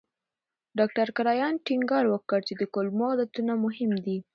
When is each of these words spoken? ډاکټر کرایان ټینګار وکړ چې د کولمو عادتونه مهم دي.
ډاکټر 0.79 1.07
کرایان 1.17 1.53
ټینګار 1.65 2.05
وکړ 2.09 2.39
چې 2.47 2.53
د 2.57 2.63
کولمو 2.73 3.05
عادتونه 3.11 3.53
مهم 3.65 3.91
دي. 4.05 4.17